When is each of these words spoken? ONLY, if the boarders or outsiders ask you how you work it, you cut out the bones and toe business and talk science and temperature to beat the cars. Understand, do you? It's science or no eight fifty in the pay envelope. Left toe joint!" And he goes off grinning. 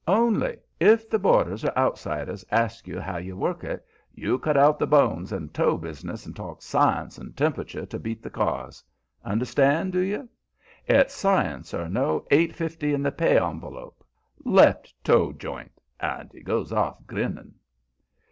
ONLY, 0.07 0.57
if 0.79 1.07
the 1.11 1.19
boarders 1.19 1.63
or 1.63 1.71
outsiders 1.77 2.43
ask 2.49 2.87
you 2.87 2.99
how 2.99 3.17
you 3.17 3.37
work 3.37 3.63
it, 3.63 3.85
you 4.15 4.39
cut 4.39 4.57
out 4.57 4.79
the 4.79 4.87
bones 4.87 5.31
and 5.31 5.53
toe 5.53 5.77
business 5.77 6.25
and 6.25 6.35
talk 6.35 6.63
science 6.63 7.19
and 7.19 7.37
temperature 7.37 7.85
to 7.85 7.99
beat 7.99 8.23
the 8.23 8.27
cars. 8.31 8.83
Understand, 9.23 9.93
do 9.93 9.99
you? 9.99 10.27
It's 10.87 11.13
science 11.13 11.71
or 11.71 11.87
no 11.87 12.25
eight 12.31 12.55
fifty 12.55 12.95
in 12.95 13.03
the 13.03 13.11
pay 13.11 13.37
envelope. 13.37 14.03
Left 14.43 14.91
toe 15.03 15.33
joint!" 15.33 15.79
And 15.99 16.31
he 16.33 16.41
goes 16.41 16.73
off 16.73 17.05
grinning. 17.05 17.53